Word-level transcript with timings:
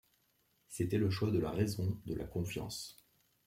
C’était 0.67 0.97
le 0.97 1.11
choix 1.11 1.29
de 1.29 1.37
la 1.37 1.51
raison, 1.51 2.01
de 2.07 2.15
la 2.15 2.25
confiance. 2.25 2.97